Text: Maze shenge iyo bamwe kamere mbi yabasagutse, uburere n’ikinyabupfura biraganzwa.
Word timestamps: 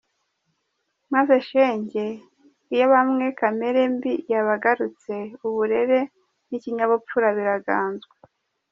Maze 1.13 1.35
shenge 1.47 2.05
iyo 2.73 2.85
bamwe 2.93 3.25
kamere 3.39 3.81
mbi 3.93 4.13
yabasagutse, 4.31 5.13
uburere 5.47 5.99
n’ikinyabupfura 6.47 7.27
biraganzwa. 7.37 8.15